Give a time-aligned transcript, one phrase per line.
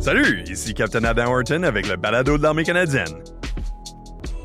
[0.00, 3.22] Salut, ici Captain Adam Horton avec le balado de l'armée canadienne.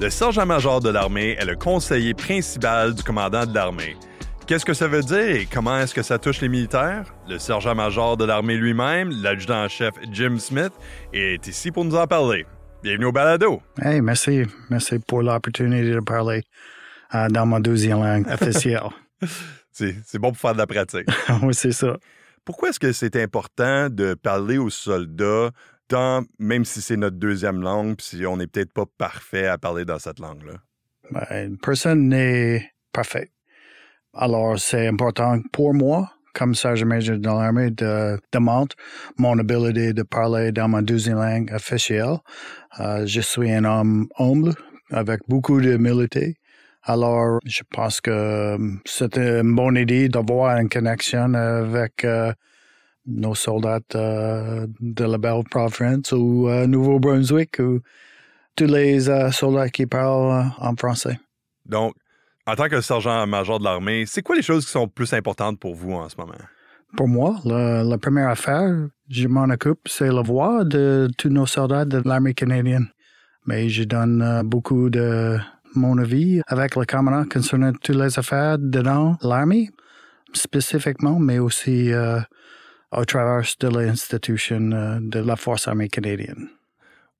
[0.01, 3.95] Le sergent-major de l'armée est le conseiller principal du commandant de l'armée.
[4.45, 7.05] Qu'est-ce que ça veut dire et comment est-ce que ça touche les militaires?
[7.29, 10.73] Le sergent-major de l'armée lui-même, l'adjudant-chef Jim Smith,
[11.13, 12.45] est ici pour nous en parler.
[12.83, 13.61] Bienvenue au balado.
[13.81, 14.43] Hey, merci.
[14.69, 16.43] Merci pour l'opportunité de parler
[17.15, 18.89] euh, dans ma deuxième langue officielle.
[19.73, 21.07] C'est bon pour faire de la pratique.
[21.43, 21.97] oui, c'est ça.
[22.45, 25.51] Pourquoi est-ce que c'est important de parler aux soldats,
[25.87, 29.57] tant, même si c'est notre deuxième langue, puis si on n'est peut-être pas parfait à
[29.57, 30.53] parler dans cette langue-là?
[31.11, 33.31] Ben, personne n'est parfait.
[34.13, 38.77] Alors, c'est important pour moi, comme sergent-major de l'armée, de démontrer
[39.17, 42.17] mon habilité de parler dans ma deuxième langue officielle.
[42.79, 44.53] Euh, je suis un homme humble,
[44.91, 46.35] avec beaucoup d'humilité.
[46.85, 52.33] Alors, je pense que euh, c'est une bonne idée d'avoir une connexion avec euh,
[53.05, 57.79] nos soldats euh, de la Belle-Province ou Nouveau-Brunswick ou
[58.55, 58.99] tous les
[59.31, 61.19] soldats qui parlent en français.
[61.65, 61.93] Donc,
[62.45, 65.75] en tant que sergent-major de l'armée, c'est quoi les choses qui sont plus importantes pour
[65.75, 66.33] vous en ce moment?
[66.97, 71.85] Pour moi, la, première affaire, je m'en occupe, c'est la voix de tous nos soldats
[71.85, 72.89] de l'armée canadienne.
[73.45, 75.39] Mais je donne beaucoup de
[75.75, 79.69] mon avis avec le commandant concernant toutes les affaires dedans l'armée,
[80.33, 82.19] spécifiquement, mais aussi euh,
[82.91, 86.49] au travers de l'institution euh, de la Force armée canadienne.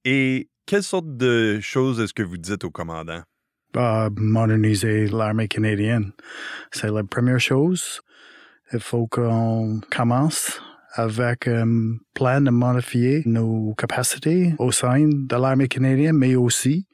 [0.06, 3.22] Et quelle sorte de choses est-ce que vous dites au commandant?
[3.76, 6.12] Uh, moderniser l'armée canadienne.
[6.72, 8.02] C'est la première chose.
[8.72, 10.62] Il faut qu'on commence
[10.94, 16.88] avec un plan de modifier nos capacités au sein de l'armée canadienne, mais aussi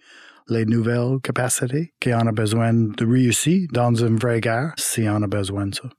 [0.50, 5.28] les nouvelles capacités qu'on a besoin de réussir dans une vraie guerre si on a
[5.28, 5.90] besoin de ça.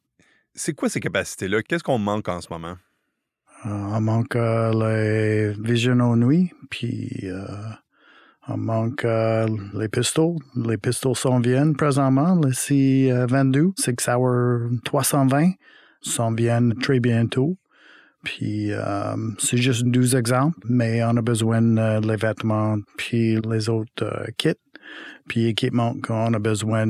[0.54, 1.62] C'est quoi ces capacités-là?
[1.62, 2.76] Qu'est-ce qu'on manque en ce moment?
[3.66, 7.44] Euh, on manque euh, les visions aux nuits, puis euh,
[8.48, 10.36] on manque les pistoles.
[10.56, 15.52] Les pistoles s'en viennent présentement, les C-22, Sig Sauer 320
[16.00, 17.56] s'en viennent très bientôt.
[18.24, 23.68] Puis euh, c'est juste 12 exemples, mais on a besoin euh, les vêtements, puis les
[23.68, 24.54] autres euh, kits,
[25.28, 26.84] puis équipements qu'on a besoin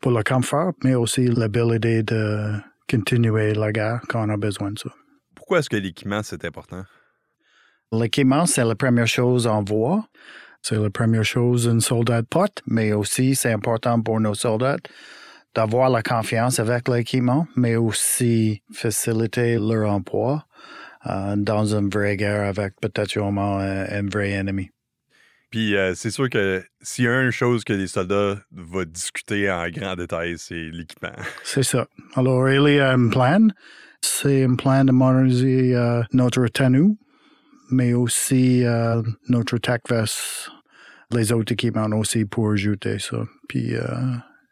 [0.00, 2.52] pour le confort, mais aussi l'habilité de
[2.88, 4.90] continuer la guerre quand on a besoin de ça.
[5.34, 6.84] Pourquoi est-ce que l'équipement, c'est important?
[7.90, 10.06] L'équipement, c'est la première chose en voie.
[10.62, 14.76] C'est la première chose un soldat porte, mais aussi c'est important pour nos soldats
[15.54, 20.51] d'avoir la confiance avec l'équipement, mais aussi faciliter leur emploi euh,
[21.04, 24.70] dans une vraie guerre avec peut-être un, vrai ennemi.
[25.50, 29.50] Puis euh, c'est sûr que s'il y a une chose que les soldats vont discuter
[29.50, 31.12] en grand détail, c'est l'équipement.
[31.44, 31.86] C'est ça.
[32.14, 33.48] Alors, il y a un plan.
[34.00, 36.96] C'est un plan de moderniser euh, notre tenue,
[37.70, 38.64] mais aussi
[39.28, 40.50] notre tech vest,
[41.10, 43.18] les autres équipements aussi pour ajouter ça.
[43.48, 43.74] Puis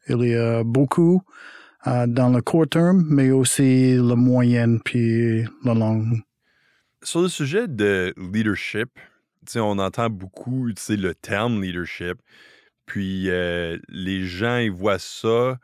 [0.08, 1.22] il y a beaucoup
[1.86, 6.04] dans le court terme, mais aussi le moyen puis le long
[7.02, 8.90] sur le sujet de leadership,
[9.56, 12.18] on entend beaucoup le terme leadership,
[12.86, 13.30] puis
[13.88, 15.58] les gens ils voient ça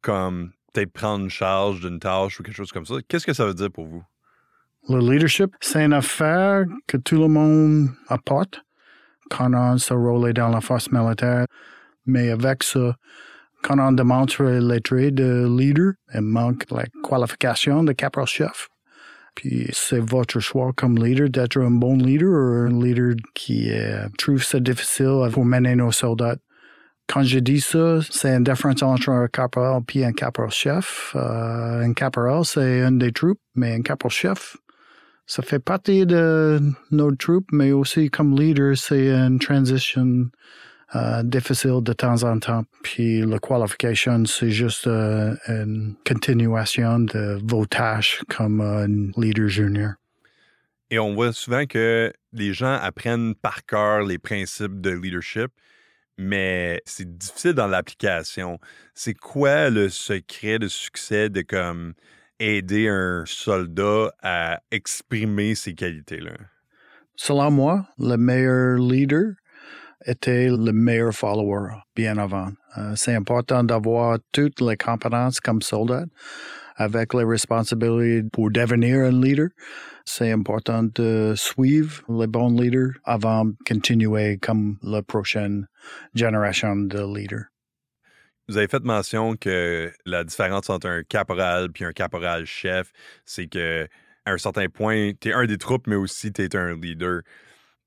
[0.00, 2.94] comme peut-être prendre charge d'une tâche ou quelque chose comme ça.
[3.08, 4.04] Qu'est-ce que ça veut dire pour vous?
[4.88, 8.62] Le leadership, c'est une affaire que tout le monde apporte
[9.30, 11.46] quand on se rôle dans la force militaire.
[12.06, 12.96] Mais avec ça,
[13.62, 18.68] quand on démontre les traits de leader, il manque la qualification de caporal-chef.
[19.34, 24.08] Puis c'est votre choix comme leader d'être un bon leader ou un leader qui euh,
[24.18, 26.36] trouve ça difficile pour mener nos soldats.
[27.06, 31.12] Quand je dis ça, c'est une différence entre un caporal et un caporal-chef.
[31.16, 34.56] Euh, un caporal, c'est un des troupes, mais un caporal-chef,
[35.26, 40.28] ça fait partie de nos troupes, mais aussi comme leader, c'est une transition
[40.94, 42.64] euh, difficile de temps en temps.
[42.82, 49.92] Puis la qualification, c'est juste euh, une continuation de vos tâches comme un leader junior.
[50.90, 55.52] Et on voit souvent que les gens apprennent par cœur les principes de leadership,
[56.18, 58.58] mais c'est difficile dans l'application.
[58.94, 61.94] C'est quoi le secret de succès de comme
[62.40, 66.32] aider un soldat à exprimer ces qualités-là?
[67.14, 69.34] Selon moi, le meilleur leader,
[70.06, 72.50] était le meilleur follower bien avant.
[72.78, 76.04] Euh, c'est important d'avoir toutes les compétences comme soldat
[76.76, 79.48] avec les responsabilités pour devenir un leader.
[80.06, 85.66] C'est important de suivre les bons leaders avant de continuer comme la prochaine
[86.14, 87.44] génération de leaders.
[88.48, 92.90] Vous avez fait mention que la différence entre un caporal puis un caporal-chef,
[93.24, 93.86] c'est que
[94.24, 97.20] à un certain point, tu es un des troupes, mais aussi tu es un leader.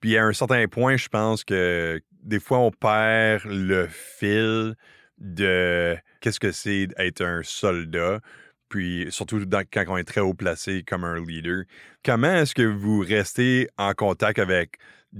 [0.04, 4.76] Puis à un certain point, je pense que des fois, on perd le fil
[5.18, 8.20] de qu'est-ce que c'est d'être un soldat,
[8.68, 9.40] puis surtout
[9.72, 11.64] quand on est très haut placé comme un leader.
[12.04, 14.72] Comment est-ce que vous restez en contact avec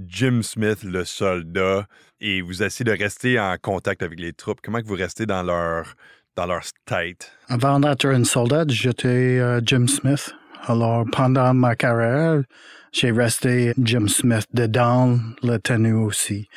[0.06, 1.86] Jim Smith, le soldat,
[2.20, 4.60] et vous essayez de rester en contact avec les troupes?
[4.62, 5.94] Comment que vous restez dans leur,
[6.36, 7.32] dans leur tête?
[7.48, 10.34] Avant d'être un soldat, j'étais euh, Jim Smith.
[10.66, 12.42] Alors, pendant ma carrière,
[12.90, 16.48] j'ai resté Jim Smith dedans la tenue aussi.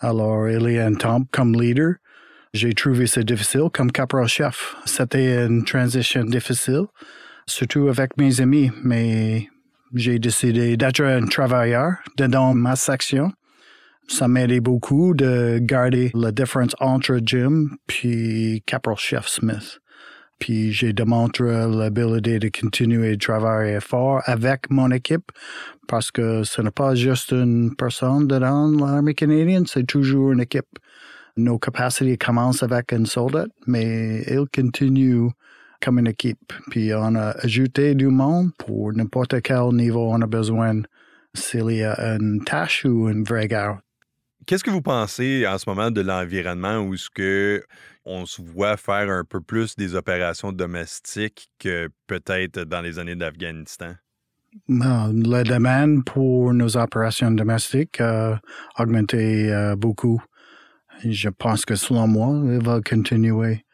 [0.00, 1.94] Alors, il y a un temps comme leader.
[2.54, 4.74] J'ai trouvé ça difficile comme caporal-chef.
[4.84, 6.86] C'était une transition difficile,
[7.46, 9.48] surtout avec mes amis, mais
[9.94, 13.30] j'ai décidé d'être un travailleur dans ma section.
[14.08, 19.81] Ça m'aidait beaucoup de garder la différence entre Jim puis Caporal Chef Smith.
[20.42, 25.30] Puis j'ai démontré l'habilité de continuer de travailler fort avec mon équipe
[25.86, 30.80] parce que ce n'est pas juste une personne dans l'armée canadienne, c'est toujours une équipe.
[31.36, 35.30] Nos capacités commencent avec un soldat, mais il continue
[35.80, 36.52] comme une équipe.
[36.72, 40.82] Puis on a ajouté du monde pour n'importe quel niveau on a besoin
[41.34, 43.78] s'il y a une tâche ou une vraie guerre.
[44.46, 47.64] Qu'est-ce que vous pensez en ce moment de l'environnement où ce que
[48.04, 53.14] on se voit faire un peu plus des opérations domestiques que peut-être dans les années
[53.14, 53.94] d'Afghanistan?
[54.68, 58.40] La demande pour nos opérations domestiques a
[58.78, 60.20] augmenté euh, beaucoup.
[61.04, 63.64] Je pense que selon moi, il va continuer.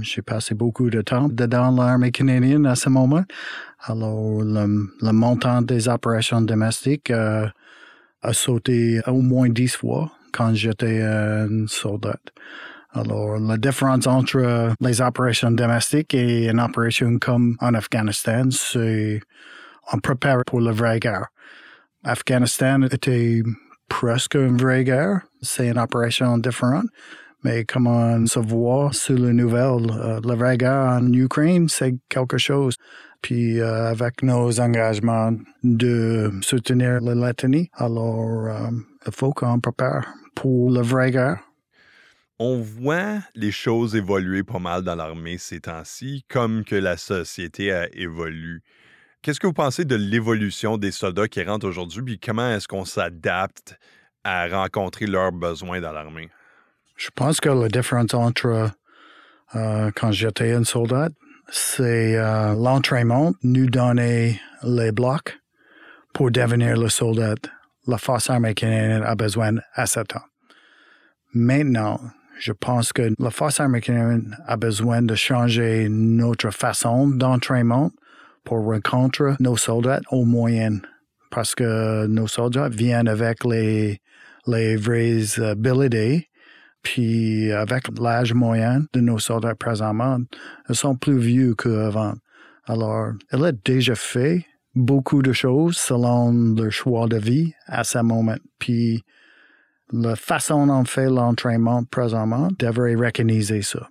[0.00, 3.24] J'ai passé beaucoup de temps dans l'armée canadienne à ce moment.
[3.80, 7.48] Alors, le, montant des opérations domestiques euh,
[8.22, 12.20] a sauté au moins dix fois quand j'étais un soldat.
[12.92, 19.20] Alors, la différence entre les opérations domestiques et une opération comme en Afghanistan, c'est
[19.92, 21.28] on prépare pour la vraie guerre.
[22.04, 23.42] Afghanistan était
[23.88, 25.20] presque une vraie guerre.
[25.42, 26.86] C'est une opération différente.
[27.42, 31.94] Mais comme on se voit sur les nouvelles, euh, la vraie guerre en Ukraine, c'est
[32.08, 32.76] quelque chose.
[33.22, 35.32] Puis euh, avec nos engagements
[35.62, 38.70] de soutenir la Lettonie, alors euh,
[39.06, 41.38] il faut qu'on prépare pour la vraie guerre.
[42.38, 47.70] On voit les choses évoluer pas mal dans l'armée ces temps-ci, comme que la société
[47.70, 48.60] a évolué.
[49.20, 52.86] Qu'est-ce que vous pensez de l'évolution des soldats qui rentrent aujourd'hui, puis comment est-ce qu'on
[52.86, 53.78] s'adapte
[54.24, 56.30] à rencontrer leurs besoins dans l'armée?
[56.96, 58.70] Je pense que la différence entre
[59.54, 61.10] euh, quand j'étais un soldat,
[61.50, 65.38] c'est euh, l'entraînement nous donnait les blocs
[66.12, 67.34] pour devenir le soldat.
[67.86, 70.24] La force armée canadienne a besoin à ce temps.
[71.34, 72.00] Maintenant,
[72.38, 77.90] je pense que la force armée canadienne a besoin de changer notre façon d'entraînement
[78.44, 80.78] pour rencontrer nos soldats au moyen
[81.30, 84.00] parce que nos soldats viennent avec les,
[84.46, 86.29] les vraies habilités
[86.82, 90.18] puis avec l'âge moyen de nos soldats présentement,
[90.68, 92.14] ils sont plus vieux qu'avant.
[92.66, 97.98] Alors, elle a déjà fait beaucoup de choses selon leur choix de vie à ce
[97.98, 98.36] moment.
[98.58, 99.02] Puis
[99.92, 103.88] la façon dont on fait l'entraînement présentement devrait reconnaître ça.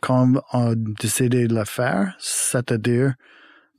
[0.00, 3.14] Comme on a décidé de le faire, c'est-à-dire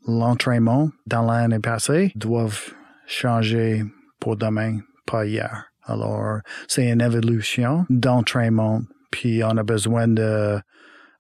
[0.08, 2.74] l'entraînement dans l'année passée doivent
[3.08, 3.84] changer
[4.20, 5.66] pour demain, pas hier.
[5.90, 10.60] Alors, c'est une évolution d'entraînement, puis on a besoin de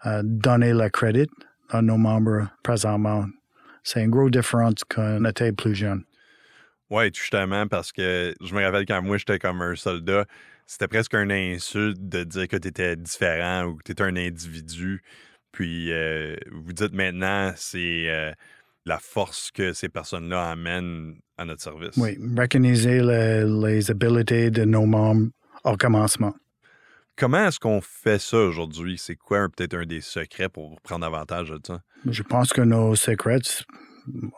[0.05, 1.29] euh, donner le crédit
[1.69, 3.25] à nos membres présentement.
[3.83, 6.03] C'est une grosse différence qu'on était plus jeune.
[6.91, 10.25] Oui, justement, parce que je me rappelle quand moi j'étais comme un soldat,
[10.67, 14.15] c'était presque un insulte de dire que tu étais différent ou que tu étais un
[14.15, 15.01] individu.
[15.51, 18.31] Puis euh, vous dites maintenant, c'est euh,
[18.85, 21.95] la force que ces personnes-là amènent à notre service.
[21.97, 25.29] Oui, recogniser les habiletés de nos membres
[25.63, 26.33] au commencement.
[27.17, 28.97] Comment est-ce qu'on fait ça aujourd'hui?
[28.97, 31.81] C'est quoi peut-être un des secrets pour prendre avantage de ça?
[32.05, 33.41] Je pense que nos secrets,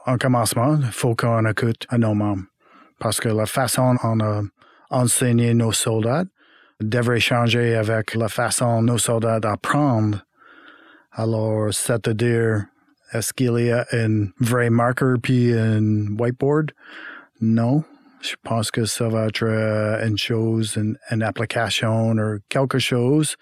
[0.07, 2.43] en commencement, il faut qu'on écoute à nos membres.
[2.99, 4.41] Parce que la façon dont on a
[4.89, 6.25] enseigné nos soldats
[6.79, 10.21] devrait changer avec la façon nos soldats apprennent.
[11.11, 12.65] Alors, c'est-à-dire
[13.13, 16.71] est-ce qu'il y a un vrai marqueur puis un whiteboard?
[17.41, 17.83] Non.
[18.21, 20.07] Je pense que ça va être euh,
[21.09, 23.35] une application ou quelque chose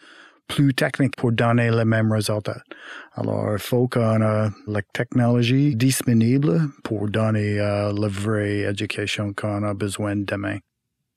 [0.47, 2.61] plus technique pour donner le même résultat.
[3.13, 9.63] Alors, il faut qu'on ait la technologie disponible pour donner euh, la vraie éducation qu'on
[9.63, 10.57] a besoin demain.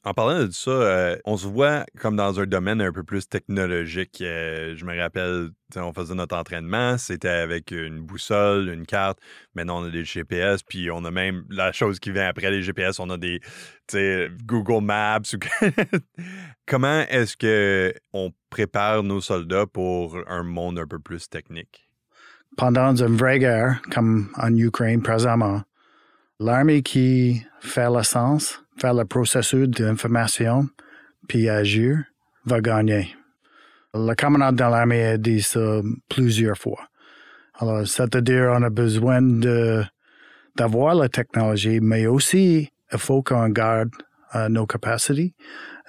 [0.05, 3.29] En parlant de ça, euh, on se voit comme dans un domaine un peu plus
[3.29, 4.21] technologique.
[4.21, 9.21] Euh, je me rappelle, on faisait notre entraînement, c'était avec une boussole, une carte.
[9.55, 12.63] Maintenant, on a des GPS, puis on a même la chose qui vient après les
[12.63, 13.41] GPS, on a des
[14.45, 15.21] Google Maps.
[16.67, 21.89] Comment est-ce que on prépare nos soldats pour un monde un peu plus technique?
[22.57, 25.63] Pendant une vraie guerre, comme en Ukraine présentement,
[26.41, 30.69] l'armée qui fait le sens faire le processus d'information
[31.29, 31.99] puis agir,
[32.45, 33.15] va gagner.
[33.95, 36.81] Le commandant de l'armée a dit ça plusieurs fois.
[37.59, 39.21] Alors, c'est-à-dire, on a besoin
[40.57, 43.91] d'avoir la technologie, mais aussi, il faut qu'on garde
[44.35, 45.35] euh, nos capacités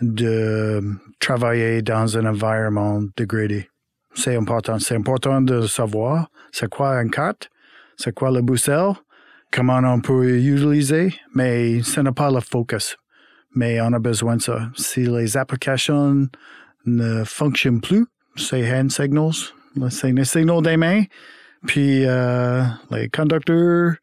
[0.02, 0.82] de
[1.20, 3.70] travailler dans un environnement dégradé.
[4.16, 4.80] C'est important.
[4.80, 7.50] C'est important de savoir c'est quoi une carte,
[7.98, 8.96] c'est quoi le boussole,
[9.54, 12.98] comment on peut l'utiliser, mais ce n'est pas le focus.
[13.56, 14.70] Mais on a besoin de ça.
[14.76, 16.28] Si les applications
[16.86, 18.06] ne fonctionnent plus,
[18.36, 21.04] c'est hand signals, les signaux des mains,
[21.68, 23.94] puis euh, les conducteurs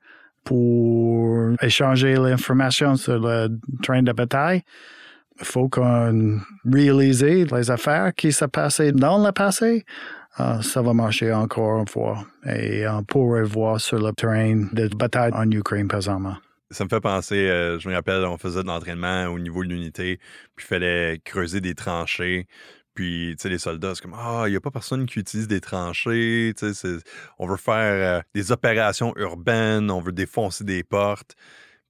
[0.44, 3.48] pour échanger l'information sur le
[3.82, 4.62] train de bataille.
[5.40, 6.38] Il faut qu'on
[6.70, 9.84] réalise les affaires qui se passaient dans le passé
[10.36, 12.24] ça va marcher encore une fois.
[12.46, 16.36] Et on pourrait voir sur le terrain de bataille en Ukraine présentement.
[16.72, 19.68] Ça me fait penser, euh, je me rappelle, on faisait de l'entraînement au niveau de
[19.70, 20.20] l'unité,
[20.54, 22.46] puis il fallait creuser des tranchées.
[22.94, 25.48] Puis, tu sais, les soldats, c'est comme, ah, il n'y a pas personne qui utilise
[25.48, 26.52] des tranchées.
[27.38, 31.34] On veut faire euh, des opérations urbaines, on veut défoncer des portes.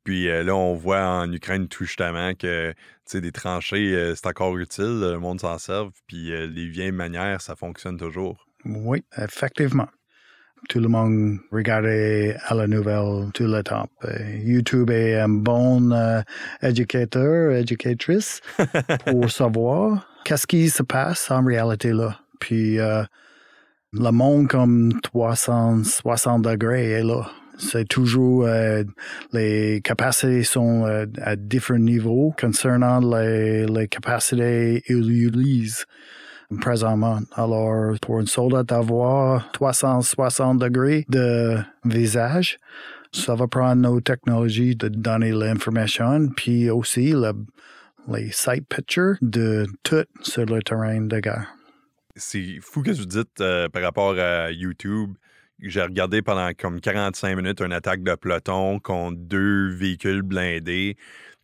[0.04, 2.74] Puis euh, là, on voit en Ukraine tout justement que
[3.12, 7.40] des tranchées, euh, c'est encore utile, le monde s'en sert, puis euh, les vieilles manières,
[7.40, 8.46] ça fonctionne toujours.
[8.64, 9.88] Oui, effectivement.
[10.68, 13.88] Tout le monde regardait à la nouvelle tout le temps.
[14.44, 15.90] YouTube est un bon
[16.60, 18.42] éducateur, éducatrice
[19.06, 22.20] pour savoir qu'est-ce qui se passe en réalité là.
[22.40, 27.26] Puis le monde comme 360 degrés est là
[27.60, 28.82] c'est toujours euh,
[29.32, 35.84] les capacités sont euh, à différents niveaux concernant les, les capacités utilisent
[36.60, 37.20] présentement.
[37.34, 42.58] Alors, pour un soldat d'avoir 360 degrés de visage,
[43.12, 47.32] ça va prendre nos technologies de donner l'information, puis aussi le,
[48.08, 51.54] les site pictures de tout sur le terrain de guerre.
[52.16, 55.14] C'est fou que vous dites euh, par rapport à YouTube
[55.62, 60.96] j'ai regardé pendant comme 45 minutes une attaque de peloton contre deux véhicules blindés.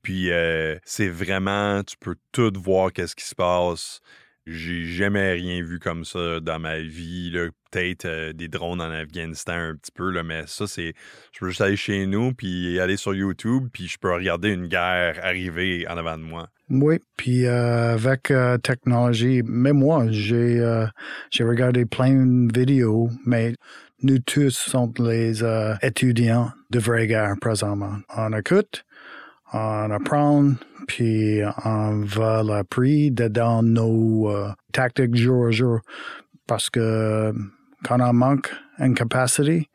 [0.02, 4.00] Puis euh, c'est vraiment, tu peux tout voir qu'est-ce qui se passe.
[4.47, 7.33] J'ai jamais rien vu comme ça dans ma vie.
[7.71, 10.95] Peut-être euh, des drones en Afghanistan un petit peu, là, mais ça, c'est.
[11.33, 14.69] Je peux juste aller chez nous, puis aller sur YouTube, puis je peux regarder une
[14.69, 16.49] guerre arriver en avant de moi.
[16.71, 20.87] Oui, puis euh, avec technologie, même moi, j'ai
[21.31, 23.55] j'ai regardé plein de vidéos, mais
[24.03, 27.97] nous tous sommes les euh, étudiants de vraie guerre présentement.
[28.15, 28.85] On écoute,
[29.53, 30.53] on apprend,
[30.87, 35.81] puis on va l'apprendre dans nos euh, tactiques jour à jour.
[36.47, 37.33] Parce que
[37.85, 39.69] quand on manque une capacité,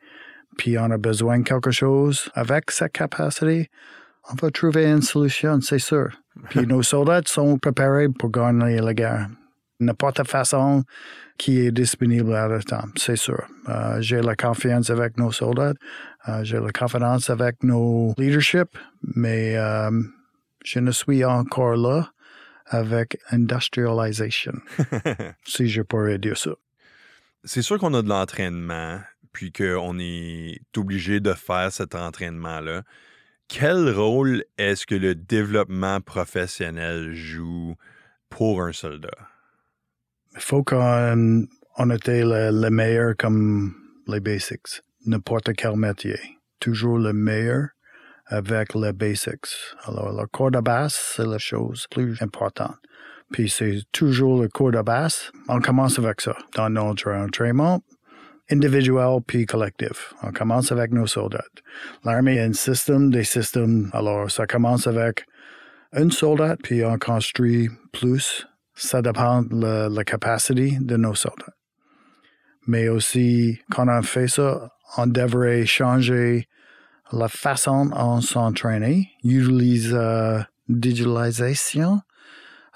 [0.56, 3.70] puis on a besoin de quelque chose avec cette capacité,
[4.30, 6.10] on va trouver une solution, c'est sûr.
[6.50, 9.28] Puis nos soldats sont préparés pour gagner la guerre.
[9.82, 10.84] N'importe façon,
[11.38, 13.46] qui est disponible à le temps, c'est sûr.
[13.68, 15.74] Euh, j'ai la confiance avec nos soldats,
[16.28, 18.68] euh, j'ai la confiance avec nos leadership,
[19.16, 19.90] mais euh,
[20.64, 22.12] je ne suis encore là
[22.66, 24.52] avec industrialisation,
[25.44, 26.52] si je pourrais dire ça.
[27.44, 29.00] C'est sûr qu'on a de l'entraînement,
[29.32, 32.82] puis qu'on est obligé de faire cet entraînement-là.
[33.48, 37.74] Quel rôle est-ce que le développement professionnel joue
[38.30, 39.31] pour un soldat?
[40.38, 41.46] Faut qu'on
[41.78, 43.74] on était le, meilleur comme
[44.06, 44.82] les basics.
[45.06, 46.18] N'importe quel métier.
[46.60, 47.68] Toujours le meilleur
[48.26, 49.74] avec les basics.
[49.84, 52.76] Alors, le corps de basse, c'est la chose plus importante.
[53.32, 55.32] Puis c'est toujours le corps de basse.
[55.48, 57.82] On commence avec ça dans notre entraînement
[58.50, 60.14] individuel puis collectif.
[60.22, 61.44] On commence avec nos soldats.
[62.04, 63.90] L'armée est un système des systèmes.
[63.94, 65.24] Alors, ça commence avec
[65.92, 71.54] un soldat, puis on construit plus ça dépend de la capacité de nos soldats.
[72.66, 76.46] Mais aussi, quand on fait ça, on devrait changer
[77.12, 82.00] la façon on s'entraîne, utilise euh, digitalisation,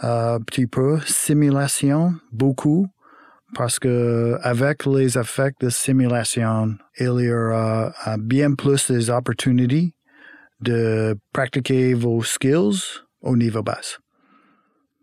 [0.00, 2.87] un euh, petit peu, simulation, beaucoup,
[3.55, 9.95] parce que avec les effets de simulation, il y aura euh, bien plus des opportunités
[10.61, 13.99] de pratiquer vos skills au niveau bas.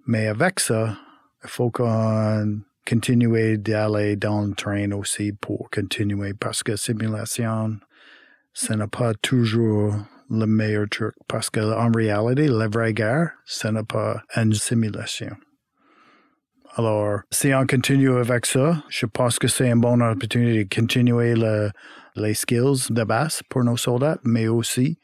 [0.05, 0.97] Mais avec ça,
[1.43, 7.77] il faut qu'on continue d'aller dans le train aussi pour continuer parce que simulation,
[8.51, 9.95] ce n'est pas toujours
[10.29, 15.37] le meilleur truc parce que en réalité, la vraie guerre, ce n'est pas une simulation.
[16.75, 21.35] Alors, si on continue avec ça, je pense que c'est une bonne opportunité de continuer
[21.35, 21.69] le,
[22.15, 24.99] les skills de base pour nos soldats, mais aussi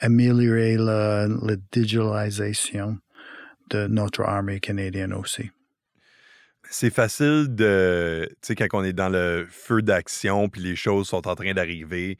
[0.00, 2.98] améliorer la, la digitalisation
[3.70, 5.50] de notre armée canadienne aussi.
[6.70, 11.08] C'est facile de, tu sais, quand on est dans le feu d'action puis les choses
[11.08, 12.18] sont en train d'arriver,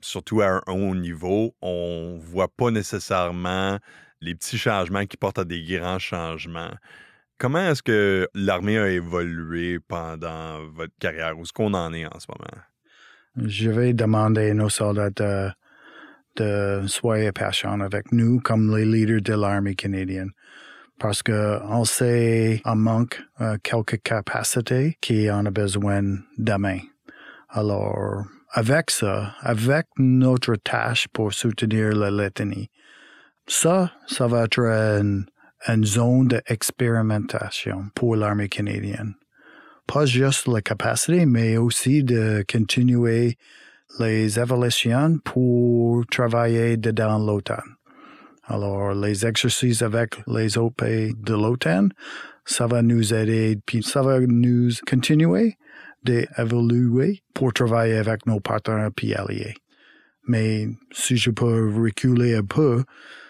[0.00, 3.78] surtout à un haut niveau, on voit pas nécessairement
[4.20, 6.72] les petits changements qui portent à des grands changements.
[7.38, 11.38] Comment est-ce que l'armée a évolué pendant votre carrière?
[11.38, 12.62] Où est-ce qu'on en est en ce moment?
[13.36, 15.50] Je vais demander à nos soldats de,
[16.36, 20.30] de soyez patients avec nous comme les leaders de l'armée canadienne.
[21.02, 26.78] Parce que on sait en manque euh, quelques capacités qu'on a besoin demain.
[27.48, 32.70] Alors, avec ça, avec notre tâche pour soutenir la Lettonie,
[33.48, 39.14] ça, ça va être une zone d'expérimentation pour l'armée canadienne.
[39.88, 43.36] Pas juste la capacité, mais aussi de continuer
[43.98, 47.64] les évolutions pour travailler dedans l'OTAN.
[48.52, 51.88] Alors, les exercices avec les pays de l'OTAN,
[52.44, 55.56] ça va nous aider, puis ça va nous continuer
[56.04, 59.54] d'évoluer pour travailler avec nos partenaires puis alliés.
[60.28, 62.84] Mais si je peux reculer un peu,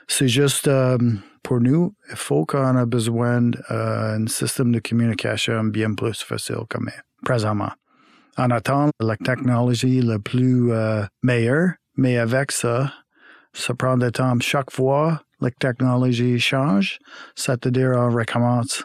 [0.08, 0.98] c'est juste euh,
[1.44, 6.78] pour nous, il faut qu'on ait besoin d'un système de communication bien plus facile que
[7.24, 7.72] présentement.
[8.38, 12.92] On attend la technologie la plus euh, meilleure, mais avec ça,
[13.52, 14.38] ça prend du temps.
[14.40, 16.98] Chaque fois, la technologie change,
[17.34, 18.84] c'est-à-dire on recommence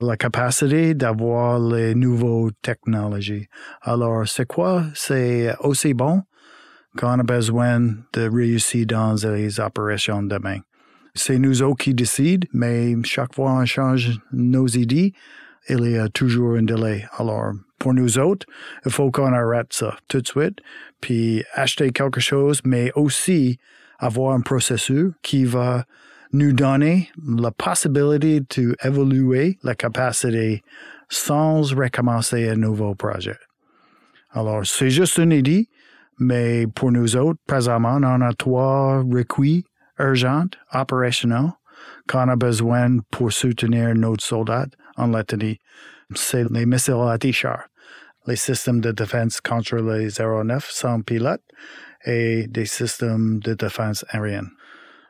[0.00, 3.46] la capacité d'avoir les nouvelles technologies.
[3.82, 4.84] Alors, c'est quoi?
[4.94, 6.22] C'est aussi bon
[6.96, 10.58] qu'on a besoin de réussir dans les opérations demain.
[11.14, 15.12] C'est nous autres qui décident, mais chaque fois on change nos idées,
[15.68, 17.06] il y a toujours un délai.
[17.18, 18.46] Alors, pour nous autres,
[18.84, 20.58] il faut qu'on arrête ça tout de suite,
[21.00, 23.58] puis acheter quelque chose, mais aussi
[24.00, 25.84] avoir un processus qui va
[26.32, 30.62] nous donner la possibilité d'évoluer la capacité
[31.08, 33.36] sans recommencer un nouveau projet.
[34.32, 35.68] Alors, c'est juste une idée,
[36.18, 39.64] mais pour nous autres, présentement, on a trois requis
[39.98, 41.52] urgente, opérationnelle,
[42.08, 45.58] qu'on a besoin pour soutenir nos soldats en Lettonie.
[46.14, 47.18] C'est les missiles à
[48.26, 51.42] les systèmes de défense contre les aéronefs sans pilote
[52.04, 54.48] et des systèmes de défense aérienne.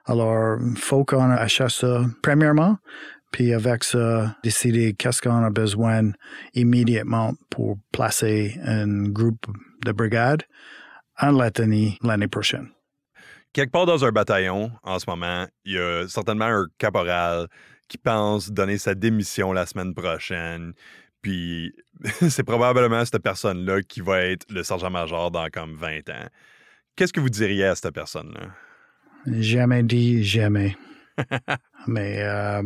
[0.07, 2.79] Alors, faut qu'on achète ça premièrement,
[3.31, 6.11] puis avec ça, décider qu'est-ce qu'on a besoin
[6.55, 9.47] immédiatement pour placer un groupe
[9.85, 10.43] de brigade
[11.19, 12.71] en Lettonie l'année prochaine
[13.53, 17.49] quelque part dans un bataillon, en ce moment, il y a certainement un caporal
[17.89, 20.73] qui pense donner sa démission la semaine prochaine.
[21.23, 21.75] Puis
[22.29, 26.29] c'est probablement cette personne-là qui va être le sergent-major dans comme 20 ans.
[26.97, 28.51] Qu'est-ce que vous diriez à cette personne-là?
[29.27, 30.77] Jamais dit jamais.
[31.87, 32.63] Mais euh,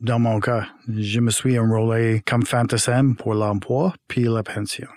[0.00, 4.88] dans mon cas, je me suis enrôlé comme fantassin pour l'emploi puis la pension.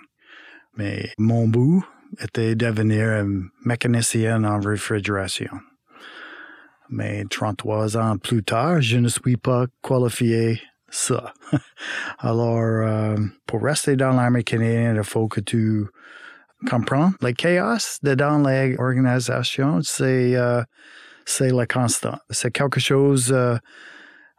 [0.76, 1.84] Mais mon bout,
[2.20, 5.60] était devenir un mécanicien en réfrigération.
[6.90, 11.34] Mais 33 ans plus tard, je ne suis pas qualifié ça.
[12.18, 15.86] Alors, euh, pour rester dans l'armée canadienne, il faut que tu
[16.68, 20.62] comprends le chaos dans l'organisation, c'est euh,
[21.24, 22.20] c'est la constante.
[22.30, 23.56] C'est quelque chose euh,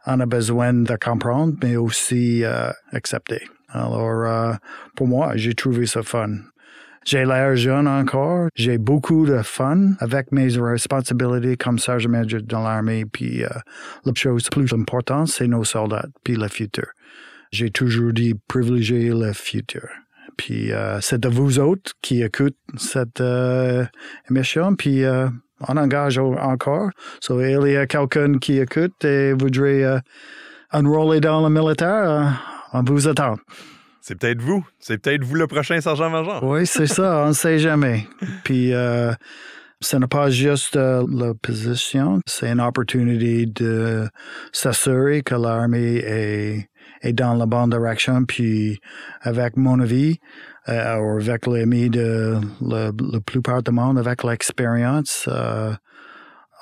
[0.06, 3.42] on a besoin de comprendre, mais aussi euh, accepter.
[3.68, 4.54] Alors, euh,
[4.96, 6.38] pour moi, j'ai trouvé ça fun.
[7.04, 8.48] J'ai l'air jeune encore.
[8.54, 13.04] J'ai beaucoup de fun avec mes responsabilités comme sergent-major dans l'armée.
[13.06, 13.48] Puis euh,
[14.04, 16.86] la chose plus importante, c'est nos soldats, puis le futur.
[17.52, 19.88] J'ai toujours dit privilégier le futur.
[20.40, 23.84] Puis euh, c'est de vous autres qui écoutent cette euh,
[24.30, 24.74] émission.
[24.74, 25.28] Puis euh,
[25.68, 26.88] on engage encore.
[27.20, 30.00] So, il y a quelqu'un qui écoute et voudrait
[30.72, 32.42] enrôler dans le militaire.
[32.72, 33.36] on vous attend.
[34.00, 34.66] C'est peut-être vous.
[34.78, 36.42] C'est peut-être vous le prochain sergent-major.
[36.42, 37.22] Oui, c'est ça.
[37.26, 38.08] On ne sait jamais.
[38.44, 39.12] Puis, euh,
[39.82, 44.08] ce n'est pas juste euh, la position, c'est une opportunité de
[44.52, 46.69] s'assurer que l'armée est,
[47.00, 48.24] est dans la bonne direction.
[48.24, 48.78] Puis,
[49.22, 50.18] avec mon avis,
[50.68, 55.72] euh, ou avec l'ami de la, la plupart du monde, avec l'expérience, euh,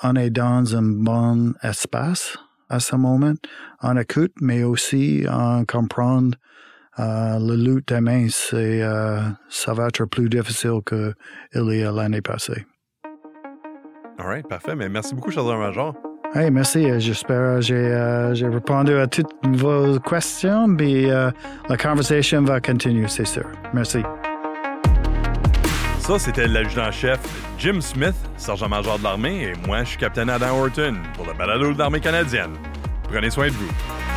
[0.03, 2.37] on est dans un bon espace
[2.69, 3.35] à ce moment.
[3.83, 6.37] On écoute, mais aussi en comprendre
[6.99, 11.15] euh, le lutte demain, c'est, euh, ça va être plus difficile qu'il
[11.55, 12.67] y a l'année passée.
[14.19, 14.75] All right, parfait.
[14.75, 15.95] Mais merci beaucoup, Sergent-Major.
[16.35, 16.87] Hey, merci.
[17.01, 20.75] J'espère que j'ai, j'ai répondu à toutes vos questions.
[20.77, 23.47] Puis la conversation va continuer, c'est sûr.
[23.73, 24.03] Merci.
[26.01, 27.21] Ça, c'était l'adjudant-chef
[27.59, 31.73] Jim Smith, sergent-major de l'armée, et moi, je suis capitaine Adam Horton pour le balado
[31.73, 32.53] de l'armée canadienne.
[33.11, 34.08] Prenez soin de vous.